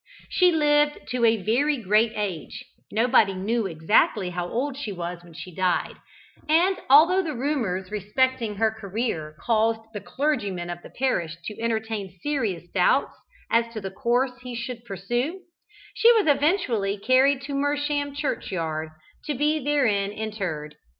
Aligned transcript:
She 0.29 0.51
lived 0.51 1.07
to 1.09 1.25
a 1.25 1.43
very 1.43 1.77
great 1.77 2.11
age 2.15 2.65
nobody 2.91 3.35
knew 3.35 3.67
exactly 3.67 4.31
how 4.31 4.47
old 4.49 4.75
she 4.75 4.91
was 4.91 5.23
when 5.23 5.33
she 5.33 5.53
died; 5.53 5.95
and, 6.49 6.79
although 6.89 7.21
the 7.21 7.35
rumours 7.35 7.91
respecting 7.91 8.55
her 8.55 8.71
career 8.71 9.35
caused 9.39 9.81
the 9.93 10.01
clergyman 10.01 10.71
of 10.71 10.81
the 10.81 10.89
Parish 10.89 11.35
to 11.45 11.61
entertain 11.61 12.17
serious 12.23 12.67
doubts 12.71 13.13
as 13.51 13.71
to 13.73 13.79
the 13.79 13.91
course 13.91 14.31
he 14.41 14.55
should 14.55 14.85
pursue, 14.85 15.41
she 15.93 16.11
was 16.13 16.25
eventually 16.25 16.97
carried 16.97 17.39
to 17.43 17.53
Mersham 17.53 18.15
churchyard 18.15 18.89
to 19.25 19.35
be 19.35 19.63
therein 19.63 20.09
interred. 20.11 20.73